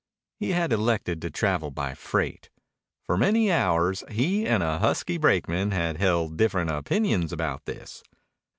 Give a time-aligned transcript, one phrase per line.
[0.39, 2.49] He had elected to travel by freight.
[3.03, 8.01] For many hours he and a husky brakeman had held different opinions about this.